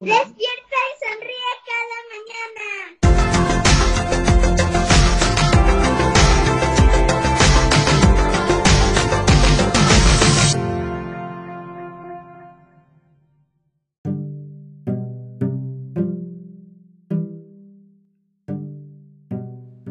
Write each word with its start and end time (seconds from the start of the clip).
Despierta 0.00 0.36
y 0.38 0.94
sonríe 1.02 1.52
cada 1.66 1.98
mañana. 2.14 2.68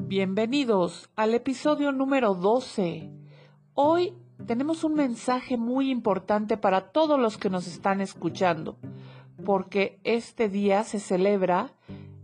Bienvenidos 0.07 1.09
al 1.17 1.33
episodio 1.33 1.91
número 1.91 2.33
12. 2.33 3.11
Hoy 3.73 4.13
tenemos 4.45 4.85
un 4.85 4.93
mensaje 4.93 5.57
muy 5.57 5.91
importante 5.91 6.55
para 6.55 6.91
todos 6.91 7.19
los 7.19 7.37
que 7.37 7.49
nos 7.49 7.67
están 7.67 7.99
escuchando, 7.99 8.77
porque 9.45 9.99
este 10.03 10.49
día 10.49 10.83
se 10.83 10.99
celebra 10.99 11.73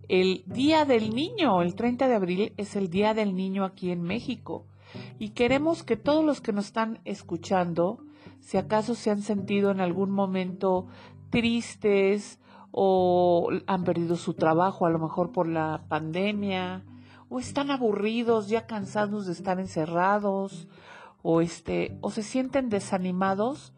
el 0.09 0.43
Día 0.45 0.85
del 0.85 1.15
Niño. 1.15 1.61
El 1.61 1.75
30 1.75 2.07
de 2.07 2.15
abril 2.15 2.53
es 2.57 2.75
el 2.75 2.89
Día 2.89 3.13
del 3.13 3.35
Niño 3.35 3.65
aquí 3.65 3.91
en 3.91 4.01
México. 4.01 4.65
Y 5.19 5.29
queremos 5.29 5.83
que 5.83 5.97
todos 5.97 6.23
los 6.23 6.41
que 6.41 6.53
nos 6.53 6.65
están 6.65 6.99
escuchando, 7.05 7.99
si 8.39 8.57
acaso 8.57 8.95
se 8.95 9.09
han 9.09 9.21
sentido 9.21 9.71
en 9.71 9.79
algún 9.79 10.11
momento 10.11 10.87
tristes 11.29 12.39
o 12.71 13.49
han 13.67 13.83
perdido 13.83 14.15
su 14.15 14.33
trabajo, 14.33 14.85
a 14.85 14.89
lo 14.89 14.99
mejor 14.99 15.31
por 15.31 15.47
la 15.47 15.85
pandemia, 15.87 16.83
o 17.29 17.39
están 17.39 17.71
aburridos, 17.71 18.49
ya 18.49 18.67
cansados 18.67 19.25
de 19.25 19.33
estar 19.33 19.59
encerrados, 19.59 20.67
o 21.21 21.41
este, 21.41 21.97
o 22.01 22.11
se 22.11 22.21
sienten 22.21 22.69
desanimados, 22.69 23.73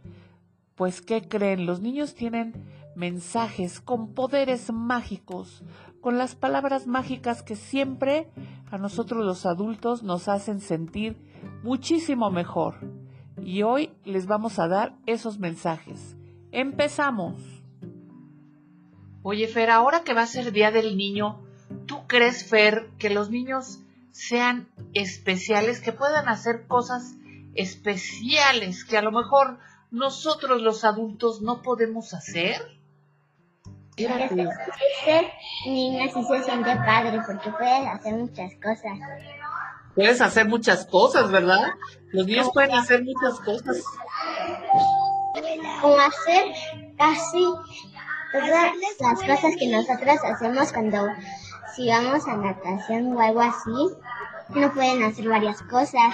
pues 0.75 1.01
¿qué 1.01 1.21
creen? 1.21 1.65
Los 1.65 1.79
niños 1.79 2.15
tienen 2.15 2.53
mensajes 2.95 3.79
con 3.79 4.13
poderes 4.13 4.71
mágicos, 4.71 5.63
con 6.01 6.17
las 6.17 6.35
palabras 6.35 6.87
mágicas 6.87 7.43
que 7.43 7.55
siempre 7.55 8.29
a 8.71 8.77
nosotros 8.77 9.25
los 9.25 9.45
adultos 9.45 10.03
nos 10.03 10.27
hacen 10.27 10.59
sentir 10.59 11.17
muchísimo 11.63 12.31
mejor. 12.31 12.75
Y 13.41 13.63
hoy 13.63 13.91
les 14.03 14.27
vamos 14.27 14.59
a 14.59 14.67
dar 14.67 14.95
esos 15.05 15.39
mensajes. 15.39 16.15
Empezamos. 16.51 17.35
Oye, 19.23 19.47
Fer, 19.47 19.69
ahora 19.69 20.03
que 20.03 20.13
va 20.13 20.21
a 20.21 20.27
ser 20.27 20.51
Día 20.51 20.71
del 20.71 20.97
Niño, 20.97 21.41
¿tú 21.85 22.05
crees, 22.07 22.47
Fer, 22.47 22.89
que 22.99 23.09
los 23.09 23.29
niños 23.29 23.79
sean 24.11 24.69
especiales, 24.93 25.81
que 25.81 25.91
puedan 25.91 26.29
hacer 26.29 26.67
cosas 26.67 27.15
especiales 27.55 28.85
que 28.85 28.97
a 28.97 29.01
lo 29.01 29.11
mejor 29.11 29.57
nosotros 29.91 30.61
los 30.61 30.83
adultos 30.83 31.41
no 31.41 31.61
podemos 31.61 32.13
hacer? 32.13 32.79
Porque 33.97 34.49
ser 35.05 35.25
niño 35.65 36.11
sí 36.13 36.25
se 36.27 36.43
siente 36.43 36.75
padre 36.75 37.21
porque 37.25 37.49
puedes 37.49 37.87
hacer 37.87 38.13
muchas 38.13 38.51
cosas. 38.55 38.99
Puedes 39.95 40.19
hacer 40.19 40.47
muchas 40.47 40.85
cosas, 40.85 41.31
¿verdad? 41.31 41.61
Los 42.11 42.27
niños 42.27 42.49
pueden 42.53 42.73
hacer 42.73 43.03
muchas 43.05 43.39
cosas. 43.39 43.81
Como 45.81 45.97
hacer 45.97 46.45
casi 46.97 47.45
todas 48.33 48.73
las 48.99 49.19
cosas 49.19 49.55
que 49.57 49.67
nosotros 49.67 50.17
hacemos 50.25 50.73
cuando 50.73 51.07
si 51.73 51.87
vamos 51.87 52.27
a 52.27 52.35
natación 52.35 53.15
o 53.15 53.21
algo 53.21 53.41
así, 53.41 53.95
no 54.49 54.73
pueden 54.73 55.03
hacer 55.03 55.29
varias 55.29 55.61
cosas. 55.63 56.13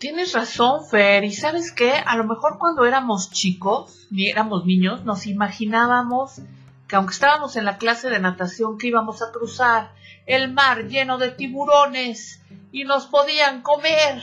Tienes 0.00 0.32
razón, 0.32 0.86
Fer. 0.86 1.24
¿Y 1.24 1.32
sabes 1.34 1.72
qué? 1.72 1.92
A 1.92 2.16
lo 2.16 2.24
mejor 2.24 2.56
cuando 2.58 2.86
éramos 2.86 3.30
chicos, 3.30 4.06
ni 4.10 4.30
éramos 4.30 4.64
niños, 4.64 5.04
nos 5.04 5.26
imaginábamos 5.26 6.40
que 6.88 6.96
aunque 6.96 7.12
estábamos 7.12 7.54
en 7.56 7.66
la 7.66 7.76
clase 7.76 8.08
de 8.08 8.18
natación, 8.18 8.78
que 8.78 8.86
íbamos 8.86 9.20
a 9.20 9.30
cruzar 9.30 9.92
el 10.24 10.50
mar 10.54 10.88
lleno 10.88 11.18
de 11.18 11.32
tiburones 11.32 12.40
y 12.72 12.84
nos 12.84 13.08
podían 13.08 13.60
comer. 13.60 14.22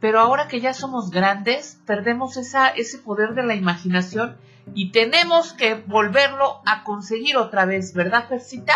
Pero 0.00 0.18
ahora 0.18 0.48
que 0.48 0.62
ya 0.62 0.72
somos 0.72 1.10
grandes, 1.10 1.78
perdemos 1.84 2.38
ese 2.38 2.98
poder 3.04 3.34
de 3.34 3.42
la 3.42 3.54
imaginación 3.54 4.38
y 4.74 4.92
tenemos 4.92 5.52
que 5.52 5.74
volverlo 5.74 6.62
a 6.64 6.84
conseguir 6.84 7.36
otra 7.36 7.66
vez, 7.66 7.92
¿verdad, 7.92 8.28
Fercita? 8.30 8.72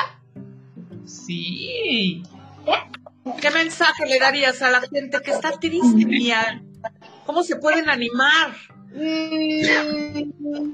Sí. 1.07 2.23
¿Qué 3.41 3.51
mensaje 3.51 4.07
le 4.07 4.19
darías 4.19 4.61
a 4.63 4.71
la 4.71 4.81
gente 4.81 5.21
que 5.23 5.31
está 5.31 5.53
triste, 5.59 6.05
mía? 6.05 6.63
¿Cómo 7.27 7.43
se 7.43 7.57
pueden 7.57 7.89
animar? 7.89 8.55
Mm, 8.93 10.73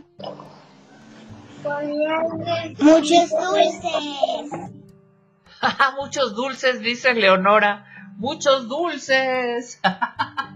Muchos 2.81 3.31
dulces. 3.31 4.51
Muchos 5.97 6.35
dulces, 6.35 6.81
dice 6.81 7.15
Leonora. 7.15 7.87
Muchos 8.19 8.69
dulces. 8.69 9.81
A 9.85 10.51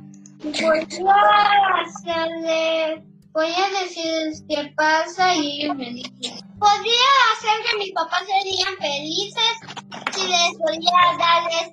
hacerle, 1.85 3.05
voy 3.33 3.47
a 3.53 3.83
decir 3.83 4.33
qué 4.49 4.73
pasa 4.75 5.35
y 5.35 5.63
ellos 5.63 5.77
me 5.77 5.91
dicen. 5.91 6.41
Podría 6.59 7.11
hacer 7.33 7.71
que 7.71 7.79
mis 7.79 7.93
papás 7.93 8.23
serían 8.27 8.77
felices 8.79 9.61
si 10.13 10.29
les 10.29 10.57
podía 10.59 10.93
darles, 11.19 11.73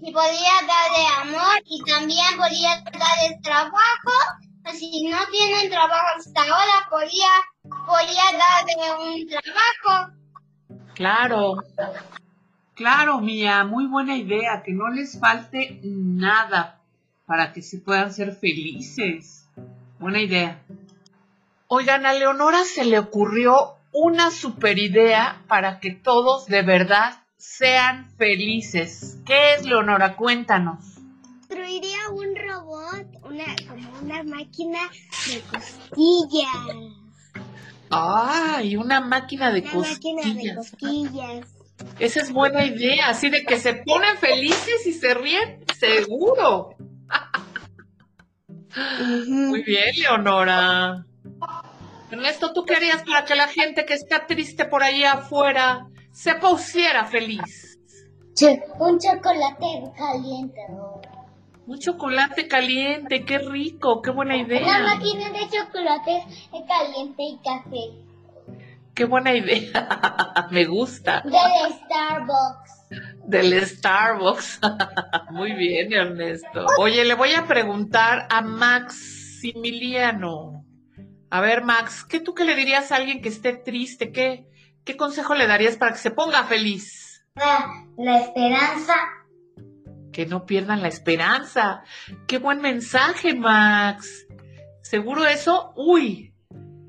si 0.00 0.12
podía 0.12 0.52
darle 0.66 1.32
amor 1.32 1.62
y 1.66 1.82
también 1.84 2.36
podía 2.36 2.82
darles 2.84 3.40
trabajo. 3.42 4.12
Si 4.72 5.08
no 5.08 5.18
tienen 5.30 5.70
trabajo 5.70 6.18
hasta 6.18 6.40
ahora, 6.40 6.88
podía, 6.88 7.30
podía 7.62 8.22
darle 8.38 9.04
un 9.04 9.28
trabajo. 9.28 10.12
Claro. 10.94 11.56
Claro, 12.74 13.20
Mía, 13.20 13.64
muy 13.64 13.86
buena 13.86 14.16
idea, 14.16 14.62
que 14.64 14.72
no 14.72 14.88
les 14.88 15.18
falte 15.20 15.80
nada 15.82 16.80
para 17.26 17.52
que 17.52 17.62
se 17.62 17.78
puedan 17.78 18.12
ser 18.12 18.34
felices. 18.34 19.48
Buena 19.98 20.20
idea. 20.20 20.58
Oigan, 21.68 22.04
a 22.04 22.12
Leonora 22.12 22.64
se 22.64 22.84
le 22.84 22.98
ocurrió 22.98 23.74
una 23.92 24.30
super 24.30 24.78
idea 24.78 25.42
para 25.46 25.78
que 25.78 25.92
todos 25.92 26.46
de 26.46 26.62
verdad 26.62 27.23
sean 27.44 28.10
felices. 28.16 29.18
¿Qué 29.26 29.54
es, 29.54 29.66
Leonora? 29.66 30.16
Cuéntanos. 30.16 30.82
Construiría 31.46 32.08
un 32.10 32.34
robot, 32.34 33.06
una, 33.22 33.44
como 33.68 33.98
una 34.02 34.22
máquina 34.24 34.78
de 35.28 35.40
costillas. 35.42 36.94
¡Ay! 37.90 38.76
Una 38.76 39.00
máquina 39.00 39.52
de 39.52 39.60
Una 39.60 39.88
máquina 39.88 40.22
de 40.22 40.54
costillas. 40.54 40.70
costillas. 40.70 41.48
Esa 41.98 42.20
es 42.20 42.32
buena 42.32 42.64
idea, 42.64 43.10
así 43.10 43.28
de 43.28 43.44
que 43.44 43.58
se 43.58 43.74
ponen 43.74 44.16
felices 44.18 44.86
y 44.86 44.92
se 44.94 45.14
ríen, 45.14 45.64
seguro. 45.78 46.74
Muy 49.26 49.62
bien, 49.62 49.94
Leonora. 49.96 51.04
Ernesto, 52.10 52.52
¿tú 52.52 52.64
qué 52.64 52.76
harías 52.76 53.02
para 53.02 53.24
que 53.24 53.34
la 53.34 53.48
gente 53.48 53.84
que 53.84 53.94
está 53.94 54.26
triste 54.26 54.64
por 54.64 54.82
ahí 54.82 55.04
afuera 55.04 55.88
se 56.14 56.34
pusiera 56.36 57.04
feliz? 57.04 57.78
Un 58.78 58.98
chocolate 58.98 59.92
caliente. 59.96 60.60
Un 61.66 61.78
chocolate 61.78 62.46
caliente, 62.46 63.24
qué 63.24 63.38
rico, 63.38 64.00
qué 64.00 64.10
buena 64.10 64.34
Una 64.34 64.42
idea. 64.44 64.78
máquina 64.82 65.30
de 65.30 65.48
chocolate 65.50 66.24
caliente 66.68 67.22
y 67.22 67.38
café. 67.42 67.90
Qué 68.94 69.06
buena 69.06 69.34
idea. 69.34 69.88
Me 70.52 70.66
gusta. 70.66 71.20
Del 71.22 71.72
Starbucks. 71.84 72.70
Del 73.26 73.66
Starbucks. 73.66 74.60
Muy 75.32 75.52
bien, 75.54 75.92
Ernesto. 75.92 76.64
Oye, 76.78 77.04
le 77.04 77.14
voy 77.14 77.32
a 77.32 77.46
preguntar 77.46 78.28
a 78.30 78.40
Maximiliano. 78.40 80.64
A 81.30 81.40
ver, 81.40 81.64
Max, 81.64 82.04
¿qué 82.04 82.20
tú 82.20 82.34
qué 82.34 82.44
le 82.44 82.54
dirías 82.54 82.92
a 82.92 82.96
alguien 82.96 83.20
que 83.20 83.30
esté 83.30 83.54
triste? 83.54 84.12
¿Qué, 84.12 84.46
qué 84.84 84.96
consejo 84.96 85.34
le 85.34 85.46
darías 85.46 85.76
para 85.76 85.92
que 85.92 85.98
se 85.98 86.10
ponga 86.10 86.44
feliz? 86.44 87.24
La, 87.34 88.20
esperanza. 88.20 88.94
Que 90.12 90.26
no 90.26 90.46
pierdan 90.46 90.82
la 90.82 90.88
esperanza. 90.88 91.82
Qué 92.26 92.38
buen 92.38 92.60
mensaje, 92.60 93.34
Max. 93.34 94.26
Seguro 94.82 95.26
eso, 95.26 95.72
uy, 95.76 96.32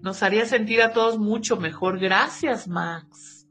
nos 0.02 0.22
haría 0.22 0.46
sentir 0.46 0.82
a 0.82 0.94
todos 0.94 1.18
mucho 1.18 1.58
mejor. 1.58 2.00
Gracias, 2.00 2.68
Max. 2.68 3.48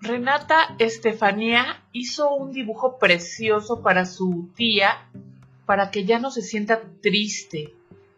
Renata 0.00 0.76
Estefanía 0.78 1.84
hizo 1.92 2.30
un 2.30 2.52
dibujo 2.52 2.98
precioso 2.98 3.82
para 3.82 4.06
su 4.06 4.50
tía 4.54 5.08
para 5.66 5.90
que 5.90 6.04
ya 6.04 6.18
no 6.18 6.30
se 6.30 6.40
sienta 6.40 6.80
triste. 7.02 7.74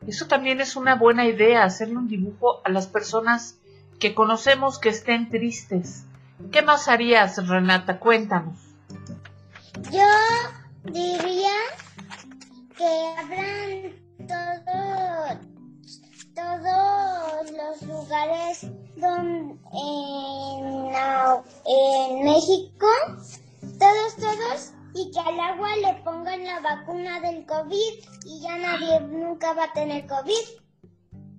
Eso 0.07 0.27
también 0.27 0.61
es 0.61 0.77
una 0.77 0.95
buena 0.95 1.27
idea, 1.27 1.65
hacerle 1.65 1.97
un 1.97 2.07
dibujo 2.07 2.61
a 2.65 2.71
las 2.71 2.87
personas 2.87 3.60
que 4.01 4.15
conocemos 4.15 4.79
que 4.79 4.89
estén 4.89 5.29
tristes. 5.31 6.05
¿Qué 6.51 6.63
más 6.63 6.89
harías, 6.89 7.47
Renata? 7.47 8.01
Cuéntanos. 8.01 8.59
Yo 9.93 10.09
diría 10.85 11.53
que 12.77 13.15
abran 13.19 13.93
todo, 14.27 15.41
todo 16.35 16.71
todos 17.41 17.51
los 17.51 17.83
lugares 17.83 18.67
donde, 18.97 19.57
en, 19.73 20.93
en 21.67 22.25
México, 22.25 22.87
todos, 23.79 24.17
todos, 24.17 24.73
y 24.95 25.11
que 25.13 25.21
al 25.21 25.39
agua 25.39 25.77
le 25.77 26.03
pongan 26.03 26.45
la 26.45 26.61
vacuna 26.61 27.21
del 27.21 27.47
COVID 27.47 28.05
y 28.25 28.41
ya 28.41 28.57
nadie 28.57 29.01
nunca 29.01 29.53
va 29.53 29.65
a 29.65 29.73
tener 29.73 30.07
COVID. 30.07 30.61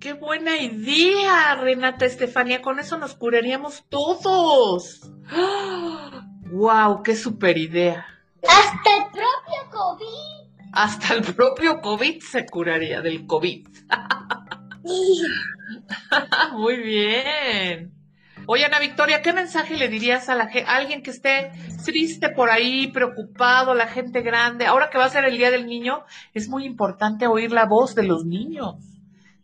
¡Qué 0.02 0.14
buena 0.14 0.60
idea, 0.60 1.54
Renata 1.54 2.04
Estefanía! 2.06 2.60
Con 2.60 2.80
eso 2.80 2.98
nos 2.98 3.14
curaríamos 3.14 3.84
todos. 3.88 5.00
¡Wow! 6.50 7.04
¡Qué 7.04 7.14
super 7.14 7.56
idea! 7.56 8.04
Hasta 8.42 8.96
el 8.96 9.04
propio 9.12 9.70
COVID. 9.70 10.70
Hasta 10.72 11.14
el 11.14 11.22
propio 11.22 11.80
COVID 11.80 12.20
se 12.20 12.44
curaría 12.46 13.00
del 13.00 13.28
COVID. 13.28 13.68
Muy 16.54 16.76
bien. 16.78 17.92
Oye, 18.46 18.64
Ana 18.64 18.80
Victoria, 18.80 19.22
¿qué 19.22 19.32
mensaje 19.32 19.76
le 19.76 19.86
dirías 19.86 20.28
a, 20.28 20.34
la, 20.34 20.50
a 20.66 20.76
alguien 20.78 21.04
que 21.04 21.12
esté 21.12 21.52
triste 21.84 22.28
por 22.30 22.50
ahí, 22.50 22.88
preocupado, 22.88 23.72
la 23.76 23.86
gente 23.86 24.22
grande? 24.22 24.66
Ahora 24.66 24.90
que 24.90 24.98
va 24.98 25.04
a 25.04 25.10
ser 25.10 25.26
el 25.26 25.36
Día 25.36 25.52
del 25.52 25.66
Niño, 25.66 26.02
es 26.34 26.48
muy 26.48 26.64
importante 26.64 27.28
oír 27.28 27.52
la 27.52 27.66
voz 27.66 27.94
de 27.94 28.02
los 28.02 28.24
niños. 28.24 28.91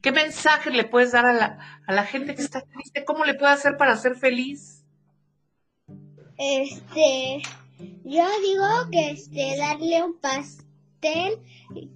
¿Qué 0.00 0.12
mensaje 0.12 0.70
le 0.70 0.84
puedes 0.84 1.12
dar 1.12 1.26
a 1.26 1.32
la, 1.32 1.80
a 1.86 1.92
la 1.92 2.04
gente 2.04 2.34
que 2.34 2.42
está 2.42 2.60
triste? 2.60 3.04
¿Cómo 3.04 3.24
le 3.24 3.34
puede 3.34 3.52
hacer 3.52 3.76
para 3.76 3.96
ser 3.96 4.16
feliz? 4.16 4.84
Este, 6.38 7.42
yo 8.04 8.24
digo 8.42 8.90
que 8.92 9.10
este, 9.10 9.56
darle 9.58 10.04
un 10.04 10.18
pastel, 10.20 11.38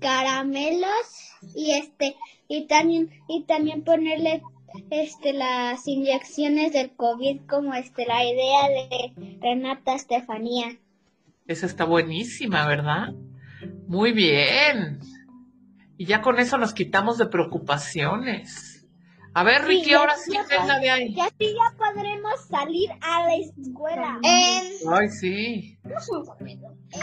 caramelos 0.00 1.32
y 1.54 1.72
este, 1.72 2.16
y 2.48 2.66
también, 2.66 3.10
y 3.28 3.44
también 3.44 3.84
ponerle 3.84 4.42
este 4.90 5.32
las 5.32 5.86
inyecciones 5.86 6.72
del 6.72 6.90
COVID 6.90 7.42
como 7.48 7.74
este 7.74 8.04
la 8.06 8.24
idea 8.24 8.68
de 8.68 9.38
Renata 9.40 9.94
Estefanía. 9.94 10.76
Esa 11.46 11.66
está 11.66 11.84
buenísima, 11.84 12.66
¿verdad? 12.66 13.14
Muy 13.86 14.12
bien. 14.12 15.00
Y 16.02 16.06
ya 16.06 16.20
con 16.20 16.40
eso 16.40 16.58
nos 16.58 16.74
quitamos 16.74 17.16
de 17.18 17.26
preocupaciones. 17.26 18.84
A 19.34 19.44
ver, 19.44 19.64
Ricky, 19.64 19.90
ya- 19.90 19.98
ahora 20.00 20.16
sí, 20.16 20.32
ya- 20.32 20.44
venga 20.50 20.80
de 20.80 20.90
ahí. 20.90 21.14
Y 21.16 21.20
así 21.20 21.54
ya 21.54 21.76
podremos 21.78 22.40
salir 22.50 22.90
a 23.00 23.20
la 23.22 23.34
escuela. 23.36 24.18
Ay, 24.24 25.08
sí. 25.10 25.78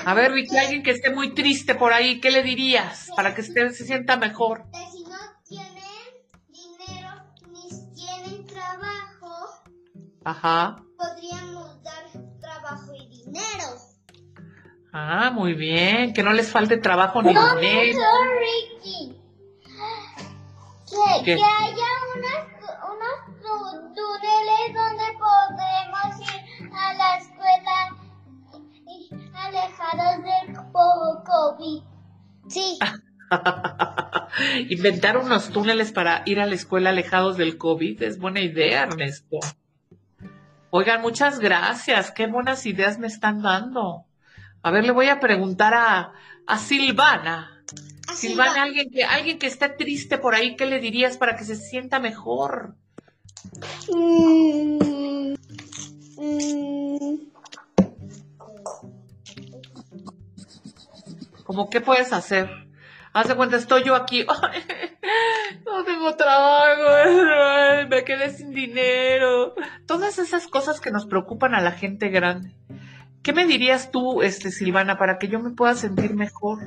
A 0.05 0.13
ver, 0.13 0.33
Ricky, 0.33 0.57
alguien 0.57 0.83
que 0.83 0.91
esté 0.91 1.11
muy 1.11 1.33
triste 1.33 1.75
por 1.75 1.93
ahí, 1.93 2.19
¿qué 2.19 2.29
le 2.29 2.43
dirías 2.43 3.09
para 3.15 3.33
que 3.33 3.39
esté- 3.39 3.69
se 3.71 3.85
sienta 3.85 4.17
mejor? 4.17 4.65
que 4.73 4.79
si 4.91 5.03
no 5.05 5.17
tienen 5.47 5.71
dinero 6.49 7.09
ni 7.53 7.69
tienen 7.95 8.45
trabajo, 8.47 9.63
Ajá. 10.25 10.83
Ah, 15.01 15.31
muy 15.31 15.53
bien. 15.53 16.13
Que 16.13 16.23
no 16.23 16.33
les 16.33 16.51
falte 16.51 16.77
trabajo 16.77 17.21
ni 17.21 17.29
dinero. 17.29 18.01
Ricky. 18.39 19.15
Que, 20.89 21.23
que 21.23 21.33
haya 21.33 21.91
unos, 22.15 22.43
unos 22.91 23.17
túneles 23.95 24.73
donde 24.73 25.05
podemos 25.17 26.19
ir 26.19 26.69
a 26.73 26.93
la 26.93 27.17
escuela 27.17 27.95
alejados 29.35 30.23
del 30.23 30.55
COVID. 31.23 31.83
Sí. 32.49 32.79
Inventar 34.69 35.17
unos 35.17 35.49
túneles 35.49 35.91
para 35.93 36.23
ir 36.25 36.41
a 36.41 36.45
la 36.45 36.55
escuela 36.55 36.89
alejados 36.89 37.37
del 37.37 37.57
COVID 37.57 38.03
es 38.03 38.19
buena 38.19 38.41
idea, 38.41 38.83
Ernesto. 38.83 39.39
Oigan, 40.71 41.01
muchas 41.01 41.39
gracias. 41.39 42.11
Qué 42.11 42.27
buenas 42.27 42.65
ideas 42.65 42.99
me 42.99 43.07
están 43.07 43.41
dando. 43.41 44.08
A 44.61 44.71
ver, 44.71 44.83
le 44.85 44.91
voy 44.91 45.07
a 45.07 45.19
preguntar 45.19 45.73
a, 45.73 46.13
a 46.45 46.57
Silvana. 46.57 47.63
Silvana, 48.13 48.63
alguien 48.63 48.89
que, 48.89 49.03
alguien 49.03 49.39
que 49.39 49.47
esté 49.47 49.69
triste 49.69 50.17
por 50.17 50.35
ahí, 50.35 50.55
¿qué 50.55 50.65
le 50.65 50.79
dirías 50.79 51.17
para 51.17 51.35
que 51.35 51.45
se 51.45 51.55
sienta 51.55 51.99
mejor? 51.99 52.75
Mm, 53.93 55.33
mm, 56.17 57.29
¿Cómo 61.43 61.69
qué 61.69 61.81
puedes 61.81 62.13
hacer? 62.13 62.49
Haz 63.13 63.27
de 63.27 63.35
cuenta, 63.35 63.57
estoy 63.57 63.83
yo 63.83 63.95
aquí. 63.95 64.25
No 65.65 65.83
tengo 65.83 66.15
trabajo. 66.15 67.87
Me 67.89 68.03
quedé 68.03 68.31
sin 68.31 68.53
dinero. 68.53 69.55
Todas 69.85 70.19
esas 70.19 70.47
cosas 70.47 70.79
que 70.79 70.91
nos 70.91 71.05
preocupan 71.05 71.53
a 71.55 71.61
la 71.61 71.71
gente 71.71 72.09
grande. 72.09 72.55
¿Qué 73.21 73.33
me 73.33 73.45
dirías 73.45 73.91
tú, 73.91 74.21
este, 74.21 74.51
Silvana, 74.51 74.97
para 74.97 75.17
que 75.17 75.27
yo 75.27 75.39
me 75.39 75.51
pueda 75.51 75.75
sentir 75.75 76.15
mejor? 76.15 76.59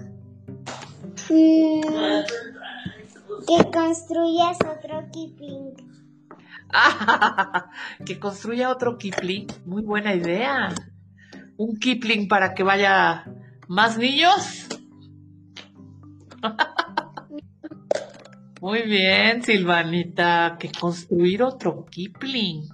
mm, 1.31 1.81
que 3.47 3.71
construyas 3.71 4.59
otro 4.61 5.09
Kipling. 5.13 5.75
que 8.07 8.19
construya 8.19 8.71
otro 8.71 8.99
Kipling. 8.99 9.47
Muy 9.65 9.83
buena 9.83 10.15
idea. 10.15 10.75
Un 11.57 11.79
Kipling 11.79 12.29
para 12.29 12.55
que 12.55 12.63
vaya 12.63 13.25
más 13.69 13.99
niños. 13.99 14.69
Muy 18.61 18.83
bien, 18.83 19.43
Silvanita, 19.43 20.57
que 20.59 20.71
construir 20.71 21.43
otro 21.43 21.87
Kipling. 21.87 22.69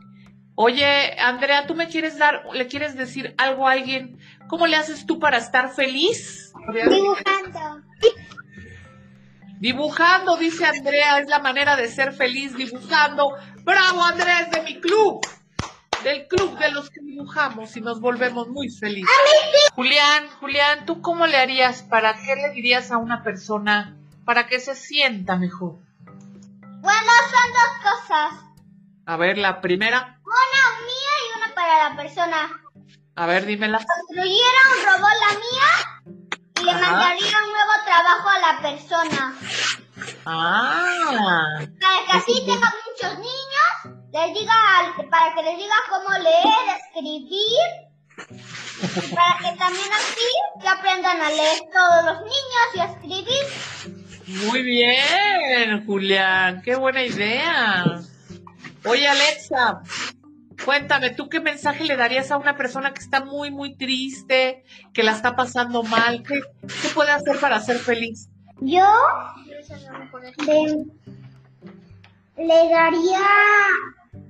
Oye, 0.60 1.14
Andrea, 1.20 1.68
¿tú 1.68 1.76
me 1.76 1.86
quieres 1.86 2.18
dar, 2.18 2.42
le 2.52 2.66
quieres 2.66 2.96
decir 2.96 3.32
algo 3.38 3.68
a 3.68 3.72
alguien? 3.72 4.18
¿Cómo 4.48 4.66
le 4.66 4.74
haces 4.74 5.06
tú 5.06 5.20
para 5.20 5.38
estar 5.38 5.72
feliz? 5.72 6.52
Dibujando. 6.72 7.84
Dibujando, 9.60 10.36
dice 10.36 10.66
Andrea, 10.66 11.20
es 11.20 11.28
la 11.28 11.38
manera 11.38 11.76
de 11.76 11.86
ser 11.86 12.12
feliz 12.12 12.56
dibujando. 12.56 13.36
Bravo, 13.62 14.02
Andrés, 14.02 14.50
de 14.50 14.62
mi 14.62 14.80
club. 14.80 15.20
Del 16.02 16.26
club 16.26 16.58
de 16.58 16.72
los 16.72 16.90
que 16.90 17.02
dibujamos 17.02 17.76
y 17.76 17.80
nos 17.80 18.00
volvemos 18.00 18.48
muy 18.48 18.68
felices. 18.68 19.08
Julián, 19.76 20.26
Julián, 20.40 20.86
¿tú 20.86 21.00
cómo 21.02 21.28
le 21.28 21.36
harías? 21.36 21.84
¿Para 21.84 22.14
qué 22.14 22.34
le 22.34 22.50
dirías 22.50 22.90
a 22.90 22.96
una 22.98 23.22
persona 23.22 23.96
para 24.24 24.48
que 24.48 24.58
se 24.58 24.74
sienta 24.74 25.36
mejor? 25.36 25.76
Bueno, 26.80 27.12
son 27.30 27.52
dos 27.52 27.92
cosas. 27.92 28.48
A 29.06 29.16
ver, 29.16 29.38
la 29.38 29.60
primera. 29.60 30.17
Una 30.28 30.80
mía 30.84 31.14
y 31.24 31.38
una 31.38 31.54
para 31.54 31.88
la 31.88 31.96
persona. 31.96 32.50
A 33.16 33.26
ver, 33.26 33.46
dímela. 33.46 33.78
Construyera 33.78 34.60
un 34.76 34.86
robot 34.86 35.16
la 35.20 35.38
mía 35.38 35.68
y 36.60 36.64
le 36.64 36.70
Ajá. 36.72 36.80
mandaría 36.92 37.38
un 37.44 37.52
nuevo 37.52 37.72
trabajo 37.86 38.28
a 38.28 38.38
la 38.38 38.60
persona. 38.62 39.34
Ah, 40.26 41.58
Para 41.80 42.06
que 42.06 42.12
así 42.18 42.40
tenga 42.46 42.72
muchos 42.86 43.18
niños, 43.18 43.98
les 44.12 44.34
diga, 44.34 44.54
para 45.10 45.34
que 45.34 45.42
les 45.42 45.56
diga 45.58 45.74
cómo 45.88 46.18
leer, 46.18 46.78
escribir. 46.78 47.66
Para 49.14 49.38
que 49.38 49.56
también 49.58 49.88
así 49.92 50.26
que 50.60 50.68
aprendan 50.68 51.20
a 51.20 51.30
leer 51.30 51.58
todos 51.72 52.04
los 52.04 52.18
niños 52.20 52.66
y 52.74 52.80
a 52.80 52.84
escribir. 52.84 54.44
muy 54.46 54.62
bien, 54.62 55.86
Julián. 55.86 56.62
Qué 56.62 56.76
buena 56.76 57.02
idea. 57.02 58.00
Oye, 58.84 59.08
Alexa, 59.08 59.80
cuéntame, 60.64 61.10
¿tú 61.10 61.28
qué 61.28 61.40
mensaje 61.40 61.84
le 61.84 61.96
darías 61.96 62.30
a 62.30 62.36
una 62.36 62.56
persona 62.56 62.92
que 62.92 63.00
está 63.00 63.24
muy, 63.24 63.50
muy 63.50 63.76
triste, 63.76 64.64
que 64.92 65.02
la 65.02 65.12
está 65.12 65.36
pasando 65.36 65.82
mal? 65.82 66.22
¿Qué, 66.22 66.40
qué 66.60 66.88
puede 66.94 67.10
hacer 67.10 67.38
para 67.40 67.60
ser 67.60 67.78
feliz? 67.78 68.28
Yo 68.60 68.86
le, 70.46 70.84
le 72.36 72.70
daría 72.70 73.20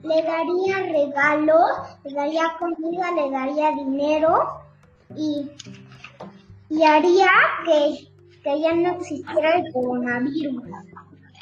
le 0.02 0.22
daría 0.22 0.78
regalos, 0.92 1.70
le 2.04 2.14
daría 2.14 2.56
comida, 2.58 3.10
le 3.12 3.30
daría 3.30 3.72
dinero 3.72 4.62
y, 5.16 5.50
y 6.68 6.82
haría 6.82 7.30
que, 7.64 8.08
que 8.42 8.60
ya 8.60 8.74
no 8.74 8.96
existiera 8.96 9.56
el 9.56 9.72
coronavirus. 9.72 10.62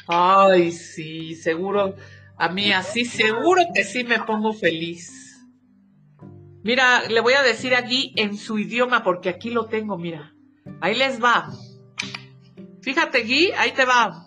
Ay, 0.07 0.71
sí, 0.71 1.35
seguro. 1.35 1.95
A 2.37 2.49
mí 2.49 2.71
así, 2.71 3.05
seguro 3.05 3.63
que 3.73 3.83
sí 3.83 4.03
me 4.03 4.19
pongo 4.19 4.53
feliz. 4.53 5.27
Mira, 6.63 7.03
le 7.07 7.19
voy 7.21 7.33
a 7.33 7.43
decir 7.43 7.73
aquí 7.73 8.13
en 8.15 8.37
su 8.37 8.59
idioma, 8.59 9.03
porque 9.03 9.29
aquí 9.29 9.49
lo 9.49 9.65
tengo, 9.65 9.97
mira. 9.97 10.33
Ahí 10.81 10.95
les 10.95 11.23
va. 11.23 11.49
Fíjate, 12.81 13.23
Gui, 13.23 13.51
ahí 13.53 13.71
te 13.71 13.85
va. 13.85 14.25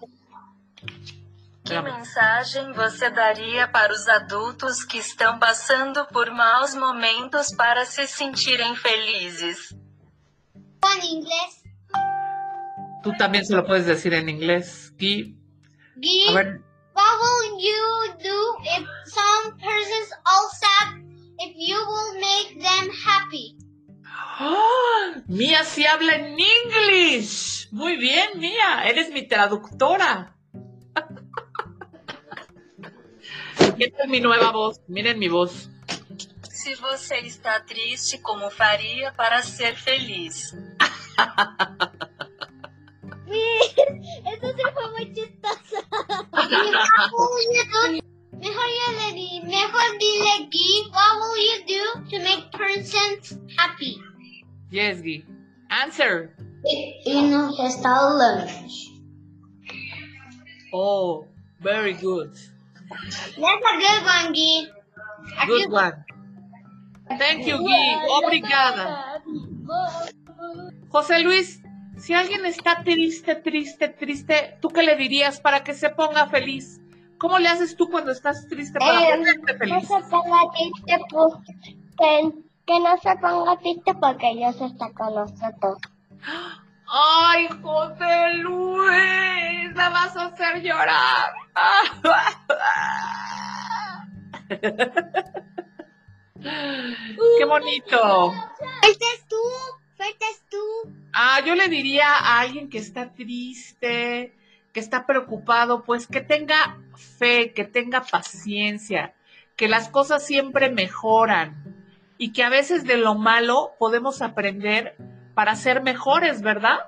Que 1.64 1.80
mensagem 1.82 2.72
você 2.72 3.10
daria 3.10 3.70
para 3.70 3.92
os 3.92 4.08
adultos 4.08 4.82
que 4.82 4.98
estão 4.98 5.38
passando 5.38 6.04
por 6.06 6.30
maus 6.32 6.74
momentos 6.74 7.54
para 7.54 7.84
se 7.84 8.08
sentirem 8.08 8.74
felizes? 8.74 9.72
En 10.84 11.04
inglés. 11.04 11.62
Tú 13.04 13.12
también 13.16 13.44
se 13.44 13.54
lo 13.54 13.64
puedes 13.64 13.86
decir 13.86 14.14
en 14.14 14.28
inglés, 14.28 14.92
Gui. 14.96 15.38
A 16.28 16.32
ver, 16.32 16.60
What 17.00 17.16
will 17.22 17.44
you 17.58 18.12
do 18.20 18.38
if 18.76 18.84
some 19.06 19.44
persons 19.56 20.08
all 20.30 20.48
sad 20.62 20.88
if 21.38 21.52
you 21.56 21.78
will 21.92 22.12
make 22.20 22.60
them 22.60 22.90
happy? 23.06 23.56
¡Ah! 24.04 25.22
Mía 25.26 25.64
sí 25.64 25.86
habla 25.86 26.16
en 26.16 26.36
English. 26.38 27.68
Muy 27.72 27.96
bien, 27.96 28.38
Mía. 28.38 28.84
Eres 28.84 29.10
mi 29.12 29.26
traductora. 29.26 30.36
Esta 33.78 34.02
es 34.04 34.08
mi 34.10 34.20
nueva 34.20 34.50
voz. 34.52 34.78
Miren 34.86 35.18
mi 35.18 35.28
voz. 35.28 35.70
Se 36.50 36.74
você 36.76 37.20
está 37.20 37.64
triste, 37.64 38.20
como 38.20 38.50
faria 38.50 39.14
para 39.14 39.42
ser 39.42 39.74
feliz? 39.74 40.54
Eso 43.30 44.48
sí 44.56 44.62
fue 44.74 44.90
muy 44.90 45.14
chistoso. 45.14 45.39
What 46.10 47.30
will 47.30 47.54
you 47.54 47.64
do? 47.64 48.00
Mejor 48.40 48.68
yo 48.72 48.88
le 48.96 49.08
di, 49.12 49.28
mejor 49.44 49.88
dile 50.00 50.48
Gui, 50.48 50.88
what 50.90 51.12
will 51.20 51.36
you 51.36 51.58
do 51.68 51.84
to 52.08 52.16
make 52.24 52.50
persons 52.52 53.36
happy? 53.58 54.00
Yes, 54.70 55.00
Gui. 55.02 55.24
Answer. 55.68 56.34
In 57.04 57.30
está 57.60 58.16
lunch. 58.16 58.88
Oh, 60.72 61.26
very 61.60 61.92
good. 61.92 62.32
That's 62.88 63.28
a 63.28 63.76
good 63.76 64.02
one, 64.04 64.32
Gui. 64.32 64.68
A 65.38 65.46
Good 65.46 65.70
one. 65.70 66.04
Thank 67.18 67.46
you, 67.46 67.58
Gui. 67.58 67.86
Obrigada. 68.08 69.20
José 70.90 71.22
Luis, 71.22 71.59
si 72.00 72.14
alguien 72.14 72.44
está 72.46 72.82
triste, 72.82 73.34
triste, 73.36 73.88
triste, 73.88 74.56
¿tú 74.60 74.68
qué 74.68 74.82
le 74.82 74.96
dirías 74.96 75.40
para 75.40 75.62
que 75.64 75.74
se 75.74 75.90
ponga 75.90 76.26
feliz? 76.28 76.80
¿Cómo 77.18 77.38
le 77.38 77.48
haces 77.48 77.76
tú 77.76 77.88
cuando 77.90 78.12
estás 78.12 78.46
triste 78.48 78.78
para 78.78 79.02
Eh, 79.02 79.10
ponerte 79.16 79.52
no 79.52 79.58
feliz? 79.58 79.88
se 79.88 80.00
ponga 80.10 80.40
triste, 80.54 80.98
pues, 81.10 81.34
que, 81.98 82.32
que 82.66 82.80
no 82.80 82.96
se 82.98 83.16
ponga 83.16 83.58
triste 83.58 83.94
porque 83.94 84.34
Dios 84.34 84.60
está 84.60 84.90
con 84.92 85.14
nosotros. 85.14 85.78
Ay, 86.92 87.46
José 87.62 88.34
Luis, 88.38 89.74
la 89.76 89.88
vas 89.90 90.16
a 90.16 90.26
hacer 90.26 90.60
llorar. 90.62 91.30
Qué 97.38 97.44
bonito. 97.44 98.32
Ah, 101.22 101.42
yo 101.44 101.54
le 101.54 101.68
diría 101.68 102.14
a 102.14 102.40
alguien 102.40 102.70
que 102.70 102.78
está 102.78 103.12
triste, 103.12 104.32
que 104.72 104.80
está 104.80 105.04
preocupado, 105.04 105.84
pues 105.84 106.06
que 106.06 106.22
tenga 106.22 106.78
fe, 106.94 107.52
que 107.52 107.64
tenga 107.64 108.00
paciencia, 108.00 109.12
que 109.54 109.68
las 109.68 109.90
cosas 109.90 110.24
siempre 110.24 110.70
mejoran 110.70 111.76
y 112.16 112.32
que 112.32 112.42
a 112.42 112.48
veces 112.48 112.84
de 112.84 112.96
lo 112.96 113.16
malo 113.16 113.72
podemos 113.78 114.22
aprender 114.22 114.96
para 115.34 115.56
ser 115.56 115.82
mejores, 115.82 116.40
¿verdad? 116.40 116.78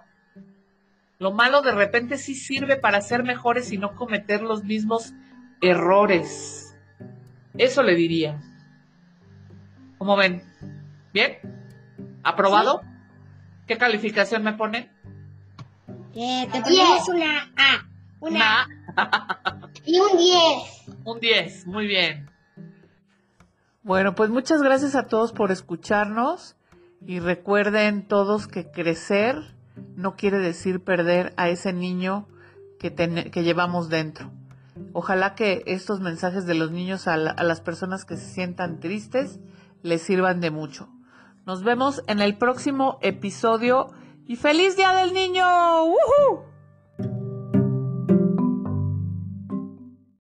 Lo 1.18 1.32
malo 1.32 1.60
de 1.60 1.72
repente 1.72 2.16
sí 2.16 2.34
sirve 2.34 2.76
para 2.76 3.02
ser 3.02 3.24
mejores 3.24 3.70
y 3.70 3.76
no 3.76 3.96
cometer 3.96 4.40
los 4.40 4.64
mismos 4.64 5.12
errores. 5.60 6.74
Eso 7.58 7.82
le 7.82 7.94
diría. 7.96 8.40
¿Cómo 9.98 10.16
ven? 10.16 10.42
¿Bien? 11.12 11.36
¿Aprobado? 12.22 12.80
¿Qué 13.72 13.78
calificación 13.78 14.42
me 14.42 14.52
ponen? 14.52 14.90
te 16.12 16.60
ponemos 16.62 17.08
una 17.08 17.50
A. 17.56 17.86
Una, 18.20 18.68
Y 19.86 19.98
un 19.98 20.18
10. 20.18 20.98
un 21.06 21.18
10, 21.18 21.66
muy 21.66 21.86
bien. 21.86 22.28
Bueno, 23.82 24.14
pues 24.14 24.28
muchas 24.28 24.60
gracias 24.62 24.94
a 24.94 25.06
todos 25.06 25.32
por 25.32 25.50
escucharnos 25.50 26.54
y 27.06 27.18
recuerden 27.18 28.06
todos 28.06 28.46
que 28.46 28.70
crecer 28.70 29.36
no 29.96 30.16
quiere 30.16 30.36
decir 30.36 30.84
perder 30.84 31.32
a 31.38 31.48
ese 31.48 31.72
niño 31.72 32.28
que, 32.78 32.90
ten- 32.90 33.30
que 33.30 33.42
llevamos 33.42 33.88
dentro. 33.88 34.30
Ojalá 34.92 35.34
que 35.34 35.62
estos 35.66 36.00
mensajes 36.00 36.44
de 36.44 36.54
los 36.54 36.70
niños 36.70 37.08
a, 37.08 37.16
la- 37.16 37.30
a 37.30 37.42
las 37.42 37.62
personas 37.62 38.04
que 38.04 38.18
se 38.18 38.28
sientan 38.34 38.80
tristes 38.80 39.40
les 39.82 40.02
sirvan 40.02 40.42
de 40.42 40.50
mucho. 40.50 40.90
Nos 41.44 41.64
vemos 41.64 42.02
en 42.06 42.20
el 42.20 42.38
próximo 42.38 42.98
episodio 43.02 43.88
y 44.26 44.36
feliz 44.36 44.76
día 44.76 44.94
del 44.94 45.12
niño. 45.12 45.44
¡Woohoo! 45.86 46.51